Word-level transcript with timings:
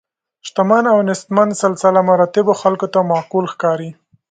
شتمن 0.47 0.83
او 0.93 0.97
نیستمن 1.07 1.49
سلسله 1.63 1.99
مراتبو 2.09 2.53
خلکو 2.61 2.87
ته 2.93 2.99
معقول 3.11 3.45
ښکاري. 3.53 3.89